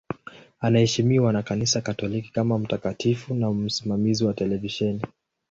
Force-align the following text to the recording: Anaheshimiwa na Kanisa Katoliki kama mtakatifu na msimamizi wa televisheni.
Anaheshimiwa 0.59 1.33
na 1.33 1.43
Kanisa 1.43 1.81
Katoliki 1.81 2.31
kama 2.31 2.59
mtakatifu 2.59 3.33
na 3.35 3.51
msimamizi 3.51 4.25
wa 4.25 4.33
televisheni. 4.33 5.01